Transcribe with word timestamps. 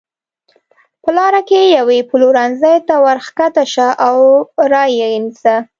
په 1.03 1.09
لاره 1.17 1.41
کې 1.49 1.61
یوې 1.77 1.99
پلورنځۍ 2.09 2.77
ته 2.87 2.95
ورکښته 3.05 3.63
شه 3.73 3.87
او 4.07 4.17
را 4.71 4.83
یې 4.97 5.07
نیسه. 5.23 5.55